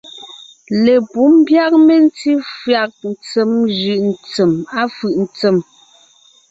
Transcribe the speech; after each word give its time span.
Lepǔ 0.85 1.21
ḿbyág 1.37 1.73
mentí 1.87 2.31
fÿàg 2.59 2.91
ntsèm 3.11 3.51
jʉ̀’ 3.79 4.01
ntsѐm, 4.11 4.51
à 4.79 4.81
fʉ̀’ 4.95 5.15
ntsém. 5.25 5.57